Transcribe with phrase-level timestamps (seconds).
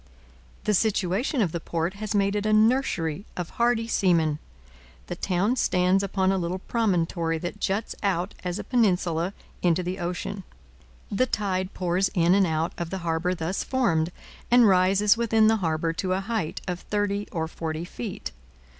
[0.63, 4.39] The situation of the port has made it a nursery of hardy seamen.
[5.05, 9.99] The town stands upon a little promontory that juts out as a peninsula into the
[9.99, 10.43] ocean.
[11.11, 14.11] The tide pours in and out of the harbour thus formed,
[14.49, 18.31] and rises within the harbour to a height of thirty or forty feet.